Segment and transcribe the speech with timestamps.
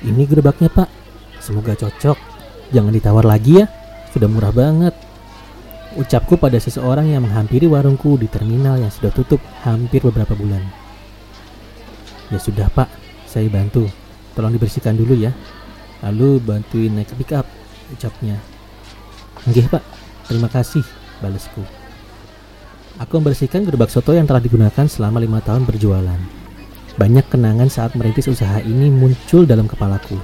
[0.00, 0.88] Ini gerobaknya pak,
[1.44, 2.16] semoga cocok.
[2.72, 3.66] Jangan ditawar lagi ya,
[4.14, 4.96] sudah murah banget.
[5.98, 10.62] Ucapku pada seseorang yang menghampiri warungku di terminal yang sudah tutup hampir beberapa bulan.
[12.30, 12.86] Ya sudah pak,
[13.26, 13.90] saya bantu.
[14.38, 15.34] Tolong dibersihkan dulu ya.
[16.00, 17.44] Lalu bantuin naik ke pick up,
[17.92, 18.38] ucapnya.
[19.50, 19.82] Nggih pak,
[20.30, 20.86] terima kasih,
[21.20, 21.60] balasku.
[23.02, 26.20] Aku membersihkan gerobak soto yang telah digunakan selama lima tahun berjualan.
[26.98, 30.18] Banyak kenangan saat merintis usaha ini muncul dalam kepalaku.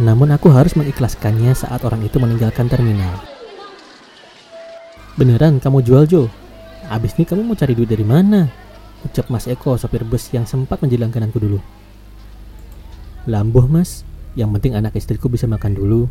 [0.00, 3.20] Namun aku harus mengikhlaskannya saat orang itu meninggalkan terminal.
[5.20, 6.32] Beneran kamu jual Jo?
[6.88, 8.48] Abis ini kamu mau cari duit dari mana?
[9.04, 11.60] Ucap Mas Eko, sopir bus yang sempat menjelang kananku dulu.
[13.28, 16.08] Lambuh mas, yang penting anak istriku bisa makan dulu.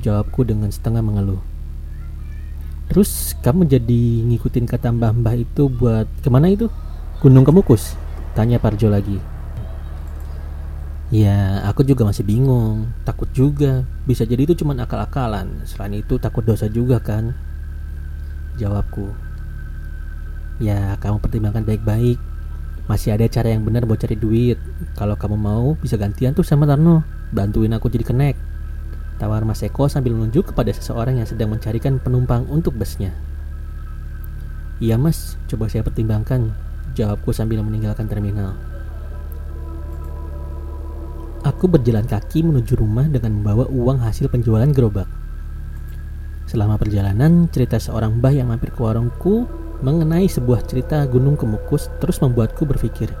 [0.00, 1.40] Jawabku dengan setengah mengeluh.
[2.88, 6.72] Terus kamu jadi ngikutin kata mbah-mbah itu buat ke mana itu?
[7.20, 7.98] Gunung Kemukus?
[8.36, 9.20] Tanya Parjo lagi.
[11.08, 12.92] Ya, aku juga masih bingung.
[13.08, 13.88] Takut juga.
[14.04, 15.64] Bisa jadi itu cuma akal-akalan.
[15.64, 17.32] Selain itu takut dosa juga kan?
[18.60, 19.08] Jawabku.
[20.60, 22.20] Ya, kamu pertimbangkan baik-baik.
[22.88, 24.60] Masih ada cara yang benar buat cari duit.
[25.00, 27.04] Kalau kamu mau, bisa gantian tuh sama Tarno.
[27.32, 28.36] Bantuin aku jadi kenek.
[29.18, 33.10] Tawar Mas Eko sambil menunjuk kepada seseorang yang sedang mencarikan penumpang untuk busnya.
[34.78, 36.54] Iya mas, coba saya pertimbangkan.
[36.98, 38.58] Jawabku sambil meninggalkan terminal.
[41.46, 45.06] Aku berjalan kaki menuju rumah dengan membawa uang hasil penjualan gerobak.
[46.50, 49.46] Selama perjalanan, cerita seorang mbah yang mampir ke warungku
[49.78, 53.14] mengenai sebuah cerita Gunung Kemukus terus membuatku berpikir.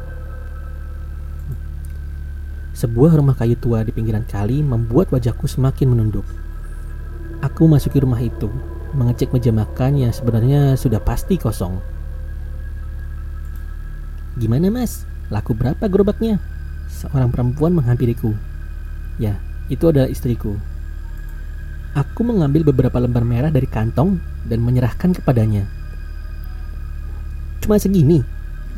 [2.74, 6.26] Sebuah rumah kayu tua di pinggiran kali membuat wajahku semakin menunduk.
[7.46, 8.50] Aku masuki rumah itu,
[8.98, 11.97] mengecek meja makan yang sebenarnya sudah pasti kosong.
[14.38, 15.02] Gimana mas?
[15.34, 16.38] Laku berapa gerobaknya?
[16.86, 18.38] Seorang perempuan menghampiriku.
[19.18, 20.54] Ya, itu adalah istriku.
[21.98, 25.66] Aku mengambil beberapa lembar merah dari kantong dan menyerahkan kepadanya.
[27.58, 28.22] Cuma segini,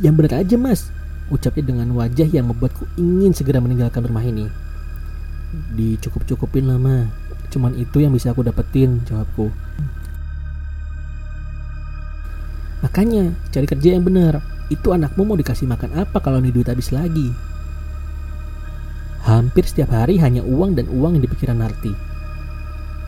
[0.00, 0.88] yang benar aja mas,
[1.28, 4.48] ucapnya dengan wajah yang membuatku ingin segera meninggalkan rumah ini.
[5.76, 7.12] Dicukup-cukupin lama,
[7.52, 9.52] cuman itu yang bisa aku dapetin, jawabku.
[12.80, 14.40] Makanya, cari kerja yang benar.
[14.70, 17.34] Itu anakmu mau dikasih makan apa kalau nih duit habis lagi?
[19.26, 21.92] Hampir setiap hari hanya uang dan uang yang dipikiran Narti.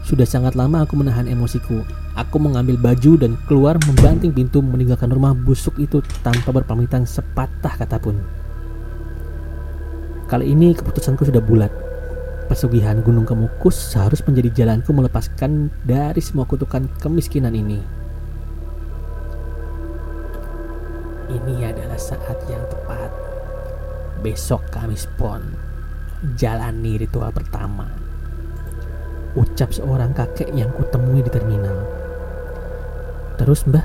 [0.02, 1.86] Sudah sangat lama aku menahan emosiku.
[2.18, 7.96] Aku mengambil baju dan keluar membanting pintu meninggalkan rumah busuk itu tanpa berpamitan sepatah kata
[8.02, 8.18] pun.
[10.26, 11.72] Kali ini keputusanku sudah bulat.
[12.50, 18.01] Pesugihan Gunung Kemukus harus menjadi jalanku melepaskan dari semua kutukan kemiskinan ini.
[21.32, 23.08] Ini adalah saat yang tepat.
[24.20, 25.40] Besok Kamis Pon,
[26.36, 28.02] jalani ritual pertama
[29.32, 31.88] ucap seorang kakek yang kutemui di terminal.
[33.40, 33.84] Terus mbah,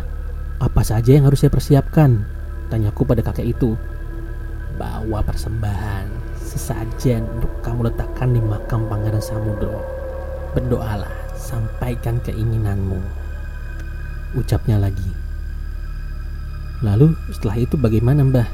[0.60, 2.28] apa saja yang harus saya persiapkan?
[2.68, 3.80] Tanyaku pada kakek itu.
[4.76, 6.06] Bawa persembahan,
[6.38, 9.82] sesajen untuk kamu letakkan di makam Pangeran Samudro.
[10.52, 11.10] Berdoalah,
[11.40, 13.00] sampaikan keinginanmu.
[14.36, 15.27] Ucapnya lagi.
[16.86, 18.50] Lalu setelah itu bagaimana mbah?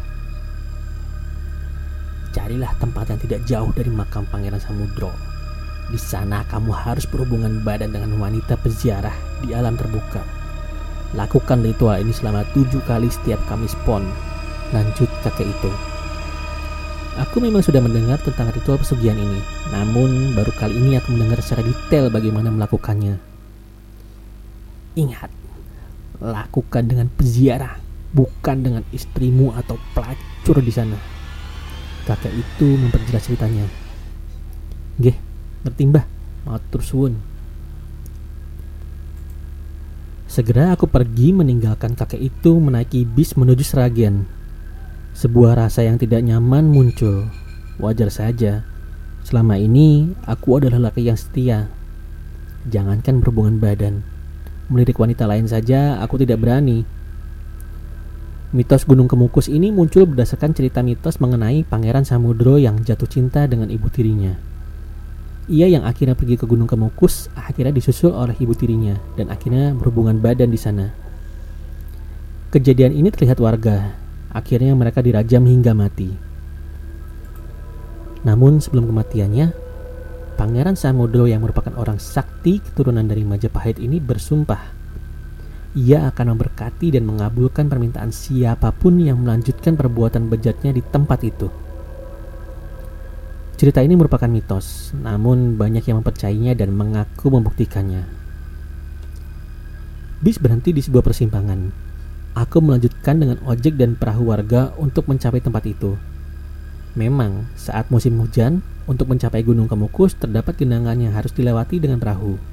[2.34, 5.34] Carilah tempat yang tidak jauh dari makam Pangeran Samudro
[5.92, 9.14] di sana kamu harus berhubungan badan dengan wanita peziarah
[9.44, 10.24] di alam terbuka.
[11.14, 14.08] Lakukan ritual ini selama tujuh kali setiap Kamis Pon.
[14.72, 15.72] Lanjut kakek itu.
[17.22, 19.38] Aku memang sudah mendengar tentang ritual pesugihan ini,
[19.70, 23.22] namun baru kali ini aku mendengar secara detail bagaimana melakukannya.
[24.98, 25.30] Ingat,
[26.18, 27.78] lakukan dengan peziarah,
[28.14, 30.96] bukan dengan istrimu atau pelacur di sana.
[32.06, 33.66] Kakek itu memperjelas ceritanya.
[35.02, 35.18] Geh,
[35.66, 36.06] bertimbah
[36.46, 37.34] matur suwun
[40.34, 44.26] Segera aku pergi meninggalkan kakek itu menaiki bis menuju Seragen.
[45.14, 47.30] Sebuah rasa yang tidak nyaman muncul.
[47.78, 48.66] Wajar saja.
[49.22, 51.70] Selama ini aku adalah laki yang setia.
[52.66, 54.02] Jangankan berhubungan badan.
[54.74, 56.82] Melirik wanita lain saja aku tidak berani.
[58.54, 63.66] Mitos Gunung Kemukus ini muncul berdasarkan cerita mitos mengenai Pangeran Samudro yang jatuh cinta dengan
[63.74, 64.38] ibu tirinya.
[65.50, 70.22] Ia yang akhirnya pergi ke Gunung Kemukus akhirnya disusul oleh ibu tirinya dan akhirnya berhubungan
[70.22, 70.94] badan di sana.
[72.54, 73.98] Kejadian ini terlihat warga.
[74.30, 76.14] Akhirnya mereka dirajam hingga mati.
[78.22, 79.50] Namun sebelum kematiannya,
[80.38, 84.83] Pangeran Samudro yang merupakan orang sakti keturunan dari Majapahit ini bersumpah
[85.74, 91.50] ia akan memberkati dan mengabulkan permintaan siapa pun yang melanjutkan perbuatan bejatnya di tempat itu.
[93.58, 98.06] Cerita ini merupakan mitos, namun banyak yang mempercayainya dan mengaku membuktikannya.
[100.22, 101.74] Bis berhenti di sebuah persimpangan.
[102.34, 105.98] Aku melanjutkan dengan ojek dan perahu warga untuk mencapai tempat itu.
[106.94, 112.53] Memang, saat musim hujan, untuk mencapai Gunung Kemukus terdapat genangan yang harus dilewati dengan perahu.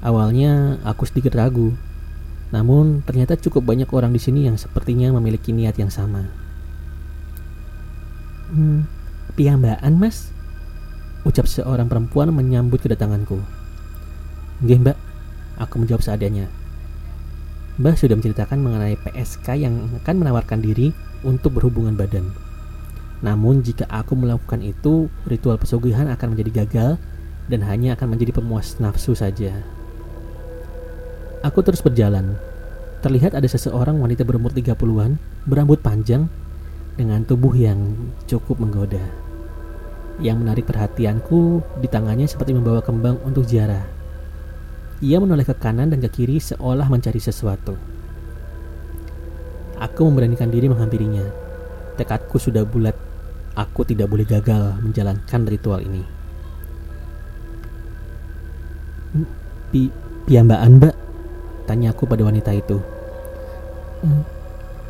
[0.00, 1.76] Awalnya aku sedikit ragu,
[2.50, 6.26] namun ternyata cukup banyak orang di sini yang sepertinya memiliki niat yang sama.
[8.50, 8.90] Hmm,
[9.38, 10.34] Piambaan mas
[11.22, 13.38] Ucap seorang perempuan menyambut kedatanganku
[14.58, 14.98] Nggih mbak
[15.62, 16.50] Aku menjawab seadanya
[17.78, 20.92] Mbah sudah menceritakan mengenai PSK yang akan menawarkan diri
[21.24, 22.28] untuk berhubungan badan.
[23.24, 26.90] Namun jika aku melakukan itu, ritual pesugihan akan menjadi gagal
[27.48, 29.64] dan hanya akan menjadi pemuas nafsu saja.
[31.40, 32.36] Aku terus berjalan.
[33.00, 35.16] Terlihat ada seseorang wanita berumur 30-an,
[35.48, 36.28] berambut panjang,
[37.00, 37.96] dengan tubuh yang
[38.28, 39.00] cukup menggoda.
[40.20, 43.88] Yang menarik perhatianku, di tangannya seperti membawa kembang untuk ziarah.
[45.00, 47.72] Ia menoleh ke kanan dan ke kiri seolah mencari sesuatu.
[49.80, 51.24] Aku memberanikan diri menghampirinya.
[51.96, 52.92] Tekadku sudah bulat.
[53.56, 56.04] Aku tidak boleh gagal menjalankan ritual ini.
[59.72, 59.88] Pi
[60.28, 61.09] piambaan mbak?
[61.70, 62.82] Tanya aku pada wanita itu.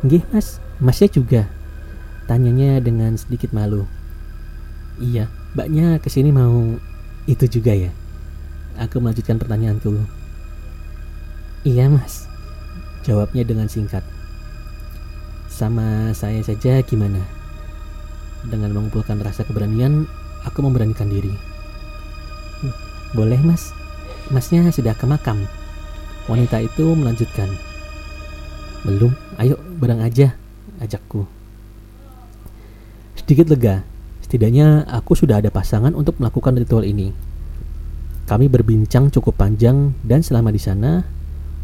[0.01, 1.45] Nggih mas, masnya juga.
[2.25, 3.85] Tanyanya dengan sedikit malu.
[4.97, 6.81] Iya, mbaknya ke sini mau
[7.29, 7.93] itu juga ya?
[8.81, 9.93] Aku melanjutkan pertanyaanku.
[11.69, 12.25] Iya mas,
[13.05, 14.01] jawabnya dengan singkat.
[15.53, 17.21] Sama saya saja gimana?
[18.49, 20.09] Dengan mengumpulkan rasa keberanian,
[20.49, 21.37] aku memberanikan diri.
[23.13, 23.69] Boleh mas,
[24.33, 25.45] masnya sudah ke makam.
[26.29, 27.49] Wanita itu melanjutkan.
[28.83, 30.33] Belum, ayo bareng aja,
[30.81, 31.25] ajakku.
[33.17, 33.85] Sedikit lega,
[34.31, 37.11] Setidaknya aku sudah ada pasangan untuk melakukan ritual ini.
[38.31, 41.03] Kami berbincang cukup panjang dan selama di sana,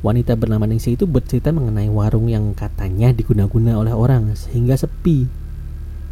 [0.03, 5.31] wanita bernama Ningsi itu bercerita mengenai warung yang katanya diguna-guna oleh orang sehingga sepi.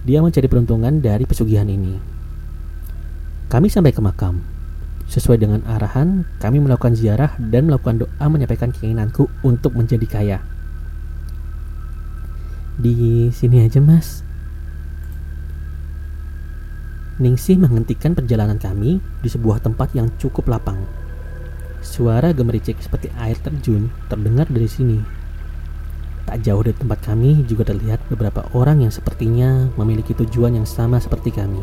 [0.07, 1.99] Dia mencari peruntungan dari pesugihan ini.
[3.51, 4.39] Kami sampai ke makam.
[5.05, 10.37] Sesuai dengan arahan, kami melakukan ziarah dan melakukan doa menyampaikan keinginanku untuk menjadi kaya.
[12.75, 14.25] Di sini aja, Mas.
[17.15, 20.83] Ningsih menghentikan perjalanan kami di sebuah tempat yang cukup lapang.
[21.79, 24.99] Suara gemericik seperti air terjun terdengar dari sini.
[26.27, 30.99] Tak jauh dari tempat kami juga terlihat beberapa orang yang sepertinya memiliki tujuan yang sama
[30.99, 31.61] seperti kami.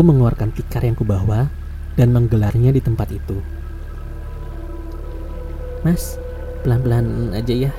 [0.00, 1.52] Aku mengeluarkan tikar yang kubawa
[1.92, 3.36] dan menggelarnya di tempat itu.
[5.84, 6.16] Mas,
[6.64, 7.72] pelan-pelan aja ya,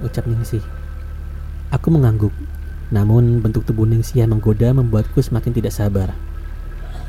[0.00, 0.64] ucap Ningsih.
[1.68, 2.32] Aku mengangguk
[2.88, 6.16] namun bentuk tubuh Ningsih yang menggoda membuatku semakin tidak sabar.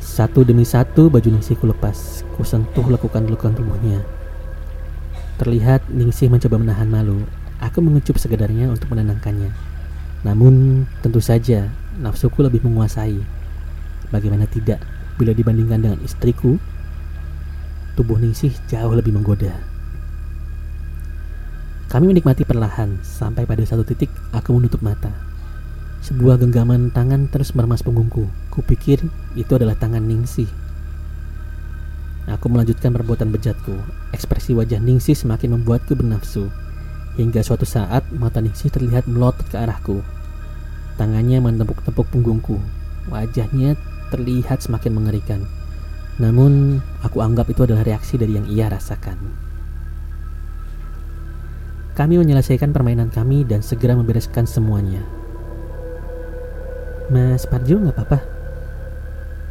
[0.03, 4.03] Satu demi satu baju Ningsih ku lepas, ku sentuh lekukan-lekukan tubuhnya.
[5.39, 7.23] Terlihat Ningsih mencoba menahan malu.
[7.63, 9.55] Aku mengecup sekedarnya untuk menenangkannya.
[10.27, 13.38] Namun tentu saja nafsuku lebih menguasai.
[14.09, 14.81] Bagaimana tidak
[15.17, 16.57] bila dibandingkan dengan istriku?
[17.93, 19.51] Tubuh Ningsih jauh lebih menggoda.
[21.89, 25.09] Kami menikmati perlahan sampai pada satu titik aku menutup mata.
[26.05, 28.29] Sebuah genggaman tangan terus meremas punggungku.
[28.53, 30.47] Kupikir itu adalah tangan Ningsih.
[32.29, 33.73] Aku melanjutkan perbuatan bejatku.
[34.13, 36.53] Ekspresi wajah Ningsih semakin membuatku bernafsu.
[37.17, 40.05] Hingga suatu saat mata Ningsih terlihat melotot ke arahku.
[40.95, 42.61] Tangannya menepuk-tepuk punggungku.
[43.09, 43.75] Wajahnya
[44.09, 45.45] terlihat semakin mengerikan.
[46.19, 49.15] Namun, aku anggap itu adalah reaksi dari yang ia rasakan.
[51.95, 55.03] Kami menyelesaikan permainan kami dan segera membereskan semuanya.
[57.09, 58.19] Mas Parjo nggak apa-apa?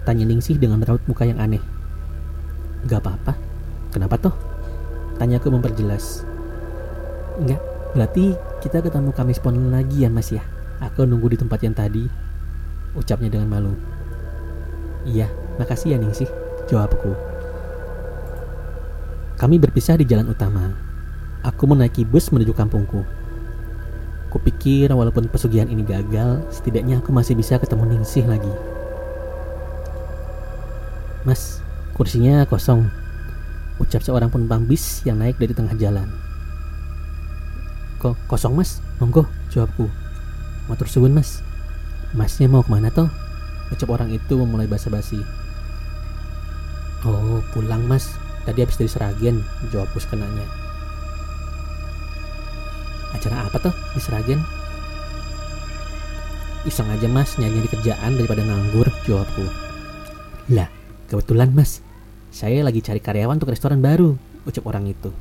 [0.09, 1.61] Tanya Ningsih dengan raut muka yang aneh.
[2.89, 3.37] Gak apa-apa.
[3.93, 4.33] Kenapa toh?
[5.21, 6.25] Tanya aku memperjelas.
[7.37, 7.61] Enggak,
[7.93, 8.33] berarti
[8.65, 10.41] kita ketemu Kamis Pon lagi ya mas ya?
[10.81, 12.09] Aku nunggu di tempat yang tadi.
[12.97, 13.98] Ucapnya dengan malu.
[15.09, 16.29] Iya, makasih ya Ningsih.
[16.69, 17.17] Jawabku.
[19.41, 20.77] Kami berpisah di jalan utama.
[21.41, 23.09] Aku menaiki bus menuju kampungku.
[24.29, 28.53] Kupikir walaupun pesugihan ini gagal, setidaknya aku masih bisa ketemu Ningsih lagi.
[31.25, 31.65] Mas,
[31.97, 32.85] kursinya kosong.
[33.81, 36.11] Ucap seorang penumpang bis yang naik dari tengah jalan.
[37.97, 38.85] Kok kosong mas?
[39.01, 39.89] Monggo, jawabku.
[40.69, 41.41] Motor suwun mas.
[42.13, 43.09] Masnya mau ke mana toh?
[43.69, 45.21] Ucap orang itu memulai basa-basi.
[47.05, 48.17] Oh, pulang mas.
[48.49, 50.47] Tadi habis dari Seragen, jawabku sekenanya.
[53.13, 54.41] Acara apa tuh di Seragen?
[56.65, 59.45] Iseng aja mas nyari-nyari kerjaan daripada nganggur, jawabku.
[60.53, 60.69] Lah,
[61.13, 61.85] kebetulan mas,
[62.33, 64.17] saya lagi cari karyawan untuk restoran baru,
[64.49, 65.13] ucap orang itu.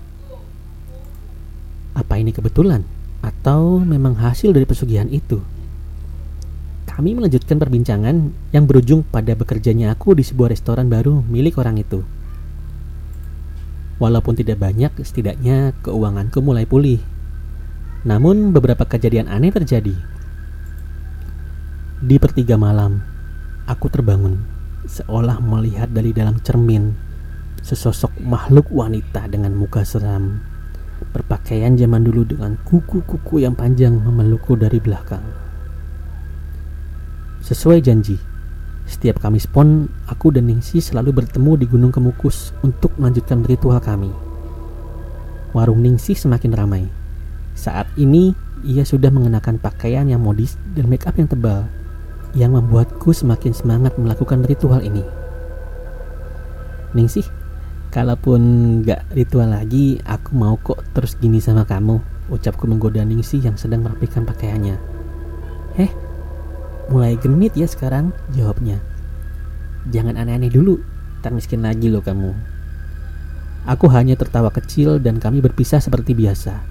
[1.96, 2.88] Apa ini kebetulan?
[3.20, 5.44] Atau memang hasil dari pesugihan itu?
[6.98, 12.01] Kami melanjutkan perbincangan yang berujung pada bekerjanya aku di sebuah restoran baru milik orang itu.
[14.01, 16.98] Walaupun tidak banyak, setidaknya keuanganku mulai pulih.
[18.01, 19.94] Namun beberapa kejadian aneh terjadi.
[22.01, 23.06] Di pertiga malam,
[23.70, 24.42] aku terbangun
[24.89, 26.98] seolah melihat dari dalam cermin
[27.62, 30.42] sesosok makhluk wanita dengan muka seram,
[31.13, 35.37] berpakaian zaman dulu dengan kuku-kuku yang panjang memelukku dari belakang.
[37.48, 38.20] Sesuai janji,
[38.84, 44.12] setiap Kamis Pon, aku dan Ningsi selalu bertemu di Gunung Kemukus untuk melanjutkan ritual kami.
[45.56, 46.84] Warung Ningsi semakin ramai.
[47.56, 48.36] Saat ini,
[48.68, 51.72] ia sudah mengenakan pakaian yang modis dan make up yang tebal,
[52.36, 55.08] yang membuatku semakin semangat melakukan ritual ini.
[57.00, 57.24] Ningsi,
[57.96, 63.56] kalaupun gak ritual lagi, aku mau kok terus gini sama kamu, ucapku menggoda Ningsi yang
[63.56, 64.75] sedang merapikan pakaiannya.
[65.80, 66.07] Heh,
[66.88, 68.79] Mulai genit ya sekarang, jawabnya.
[69.91, 70.79] Jangan aneh-aneh dulu,
[71.20, 72.32] tak miskin lagi loh kamu.
[73.67, 76.63] Aku hanya tertawa kecil dan kami berpisah seperti biasa.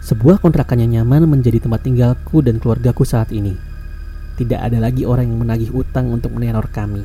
[0.00, 3.52] Sebuah kontrakan yang nyaman menjadi tempat tinggalku dan keluargaku saat ini.
[4.40, 7.04] Tidak ada lagi orang yang menagih utang untuk meneror kami.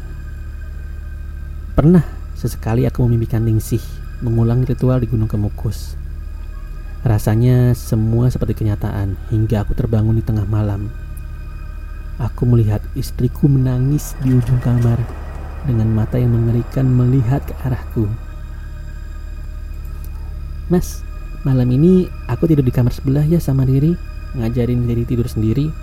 [1.76, 2.04] Pernah
[2.36, 3.84] sesekali aku memimpikan Ningsih
[4.22, 6.01] mengulang ritual di Gunung Kemukus.
[7.02, 10.94] Rasanya semua seperti kenyataan hingga aku terbangun di tengah malam.
[12.22, 15.02] Aku melihat istriku menangis di ujung kamar
[15.66, 18.06] dengan mata yang mengerikan melihat ke arahku.
[20.70, 21.02] Mas,
[21.42, 23.98] malam ini aku tidur di kamar sebelah ya sama Riri,
[24.38, 25.74] ngajarin Riri tidur sendiri.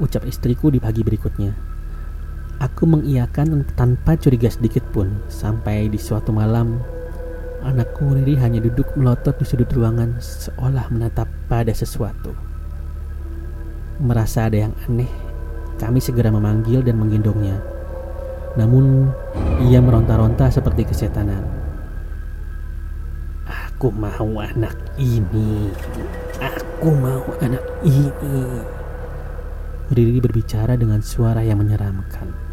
[0.00, 1.52] Ucap istriku di pagi berikutnya.
[2.64, 6.80] Aku mengiyakan tanpa curiga sedikit pun sampai di suatu malam
[7.64, 12.36] Anakku Riri hanya duduk melotot di sudut ruangan seolah menatap pada sesuatu.
[14.04, 15.08] Merasa ada yang aneh,
[15.80, 17.56] kami segera memanggil dan menggendongnya.
[18.60, 19.08] Namun,
[19.64, 21.40] ia meronta-ronta seperti kesetanan.
[23.48, 25.72] Aku mau anak ini.
[26.44, 28.60] Aku mau anak ini.
[29.88, 32.43] Riri berbicara dengan suara yang menyeramkan.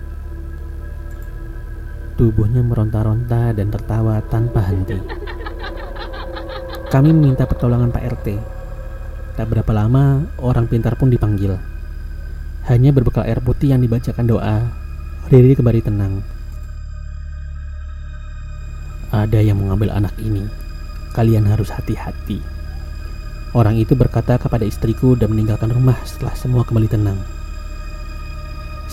[2.22, 4.94] Tubuhnya meronta-ronta dan tertawa tanpa henti.
[6.94, 8.28] Kami meminta pertolongan Pak RT.
[9.42, 11.58] Tak berapa lama, orang pintar pun dipanggil.
[12.70, 14.70] Hanya berbekal air putih yang dibacakan doa,
[15.34, 16.22] Riri kembali tenang.
[19.10, 20.46] Ada yang mengambil anak ini.
[21.18, 22.38] Kalian harus hati-hati.
[23.58, 27.18] Orang itu berkata kepada istriku dan meninggalkan rumah setelah semua kembali tenang.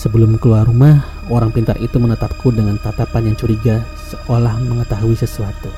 [0.00, 5.68] Sebelum keluar rumah, orang pintar itu menatapku dengan tatapan yang curiga seolah mengetahui sesuatu.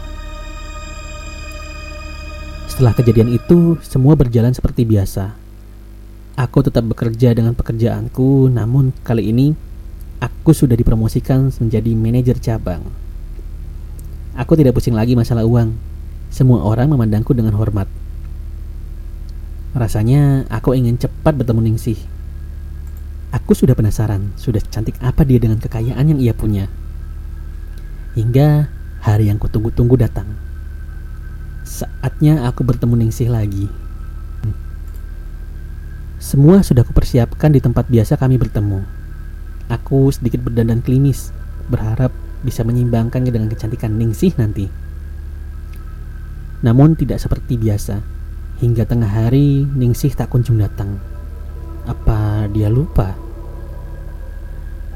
[2.71, 5.35] Setelah kejadian itu, semua berjalan seperti biasa.
[6.39, 9.53] Aku tetap bekerja dengan pekerjaanku, namun kali ini
[10.23, 12.87] aku sudah dipromosikan menjadi manajer cabang.
[14.39, 15.75] Aku tidak pusing lagi masalah uang.
[16.31, 17.91] Semua orang memandangku dengan hormat.
[19.75, 22.20] Rasanya aku ingin cepat bertemu Ningsih
[23.51, 26.71] Aku sudah penasaran, sudah cantik apa dia dengan kekayaan yang ia punya.
[28.15, 28.71] Hingga
[29.03, 30.39] hari yang kutunggu-tunggu datang.
[31.67, 33.67] Saatnya aku bertemu Ningsih lagi.
[36.23, 38.87] Semua sudah kupersiapkan di tempat biasa kami bertemu.
[39.67, 41.35] Aku sedikit berdandan klinis,
[41.67, 42.15] berharap
[42.47, 44.71] bisa menyimbangkannya dengan kecantikan Ningsih nanti.
[46.63, 47.99] Namun tidak seperti biasa.
[48.63, 51.03] Hingga tengah hari, Ningsih tak kunjung datang.
[51.91, 53.30] Apa dia lupa?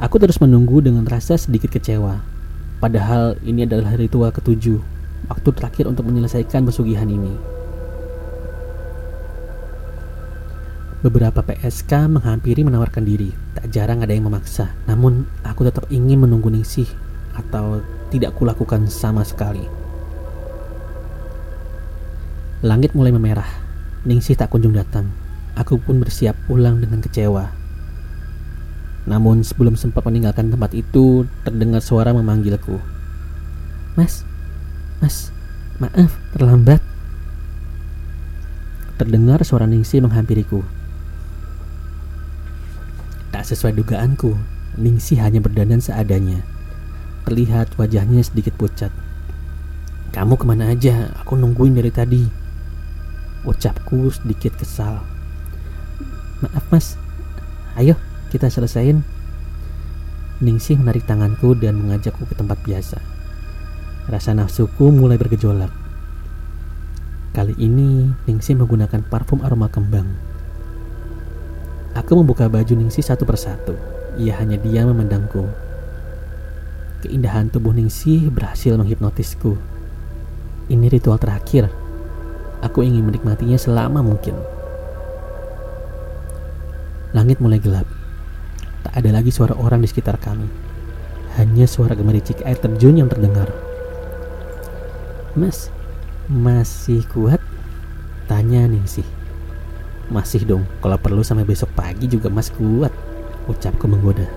[0.03, 2.19] Aku terus menunggu dengan rasa sedikit kecewa.
[2.83, 4.83] Padahal ini adalah ritual ketujuh,
[5.31, 7.31] waktu terakhir untuk menyelesaikan pesugihan ini.
[11.05, 14.75] Beberapa PSK menghampiri menawarkan diri, tak jarang ada yang memaksa.
[14.91, 16.91] Namun, aku tetap ingin menunggu Ningsih
[17.39, 17.79] atau
[18.11, 19.63] tidak kulakukan sama sekali.
[22.67, 23.47] Langit mulai memerah.
[24.09, 25.07] Ningsih tak kunjung datang.
[25.55, 27.64] Aku pun bersiap pulang dengan kecewa.
[29.05, 32.81] Namun sebelum sempat meninggalkan tempat itu, terdengar suara memanggilku.
[34.01, 34.25] Mas,
[35.05, 35.29] mas,
[35.77, 36.81] maaf, terlambat.
[38.97, 40.65] Terdengar suara Ningsi menghampiriku.
[43.29, 44.41] Tak sesuai dugaanku,
[44.81, 46.41] Ningsi hanya berdandan seadanya.
[47.29, 48.93] Terlihat wajahnya sedikit pucat.
[50.17, 51.13] Kamu ke mana aja?
[51.21, 52.25] Aku nungguin dari tadi.
[53.45, 55.05] Ucapku sedikit kesal.
[56.41, 56.97] Maaf mas,
[57.77, 57.99] ayo
[58.35, 59.07] kita selesain.
[60.43, 62.99] Ningsih menarik tanganku dan mengajakku ke tempat biasa.
[64.11, 65.71] Rasa nafsuku mulai bergejolak.
[67.31, 70.11] Kali ini Ningsih menggunakan parfum aroma kembang.
[71.95, 73.79] Aku membuka baju Ningsih satu persatu.
[74.19, 75.47] Ia hanya diam memandangku.
[77.07, 79.55] Keindahan tubuh Ningsih berhasil menghipnotisku.
[80.67, 81.71] Ini ritual terakhir.
[82.67, 84.35] Aku ingin menikmatinya selama mungkin.
[87.15, 87.87] Langit mulai gelap.
[88.85, 90.47] Tak ada lagi suara orang di sekitar kami.
[91.41, 93.49] Hanya suara gemericik air terjun yang terdengar.
[95.35, 95.73] Mas,
[96.31, 97.43] masih kuat?
[98.31, 99.09] Tanya Ningsih.
[100.13, 102.93] Masih dong, kalau perlu sampai besok pagi juga mas kuat.
[103.49, 104.29] Ucapku menggoda.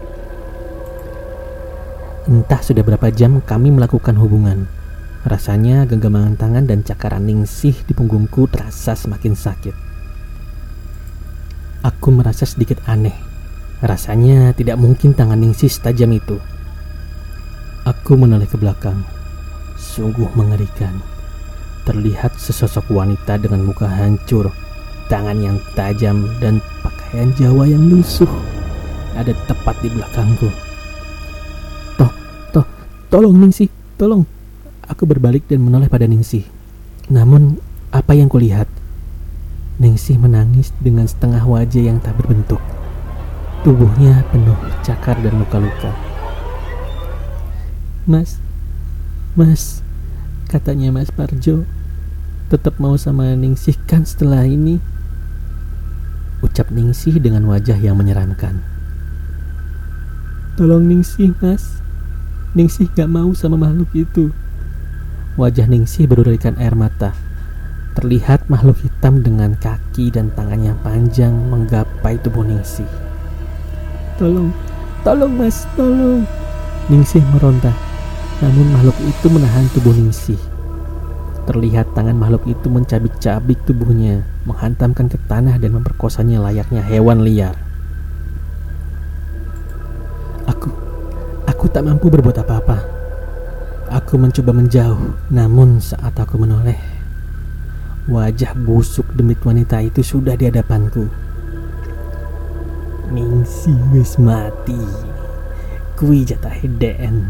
[2.27, 4.68] Entah sudah berapa jam kami melakukan hubungan.
[5.27, 9.75] Rasanya genggaman tangan dan cakaran Ningsih di punggungku terasa semakin sakit.
[11.84, 13.26] Aku merasa sedikit aneh.
[13.77, 16.41] Rasanya tidak mungkin tangan Ningsih setajam itu.
[17.86, 19.17] Aku menoleh ke belakang
[19.77, 20.98] Sungguh mengerikan.
[21.86, 24.50] Terlihat sesosok wanita dengan muka hancur,
[25.07, 28.27] tangan yang tajam dan pakaian Jawa yang lusuh.
[29.13, 30.50] Ada tepat di belakangku.
[31.96, 32.12] Toh,
[32.51, 32.65] toh,
[33.13, 34.25] tolong Ningsih, tolong.
[34.89, 36.43] Aku berbalik dan menoleh pada Ningsih.
[37.13, 37.62] Namun,
[37.93, 38.67] apa yang kulihat?
[39.77, 42.60] Ningsih menangis dengan setengah wajah yang tak berbentuk.
[43.66, 45.90] Tubuhnya penuh cakar dan luka-luka.
[48.06, 48.38] Mas,
[49.34, 49.82] Mas,
[50.46, 51.66] katanya Mas Parjo,
[52.54, 54.78] tetap mau sama Ningsih kan setelah ini?
[56.46, 58.62] Ucap Ningsih dengan wajah yang menyeramkan.
[60.54, 61.82] Tolong Ningsih, Mas.
[62.54, 64.30] Ningsih gak mau sama makhluk itu.
[65.34, 67.14] Wajah Ningsih berurikan air mata.
[67.98, 73.07] Terlihat makhluk hitam dengan kaki dan tangannya panjang menggapai tubuh Ningsih.
[74.17, 74.50] Tolong,
[75.05, 76.25] tolong mas, tolong.
[76.89, 77.69] Ningsih meronta.
[78.41, 80.41] Namun makhluk itu menahan tubuh Ningsih.
[81.45, 87.53] Terlihat tangan makhluk itu mencabik-cabik tubuhnya, menghantamkan ke tanah dan memperkosanya layaknya hewan liar.
[90.49, 90.73] Aku,
[91.45, 92.77] aku tak mampu berbuat apa-apa.
[94.01, 96.82] Aku mencoba menjauh, namun saat aku menoleh,
[98.10, 101.27] wajah busuk demit wanita itu sudah di hadapanku.
[103.08, 104.78] Ningsih wis mati.
[105.96, 107.24] Kui jatah DN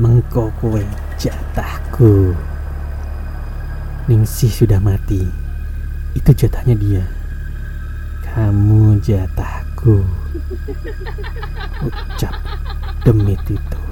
[0.00, 0.80] mengko kue
[1.20, 2.32] jatahku.
[4.08, 5.28] Ningsih sudah mati.
[6.16, 7.04] Itu jatahnya dia.
[8.24, 10.02] Kamu jatahku.
[11.84, 12.34] Ucap
[13.04, 13.85] demit itu